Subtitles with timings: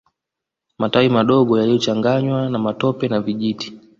[0.77, 3.79] Matawi madogo yaliyochanganywa na matope na vijiti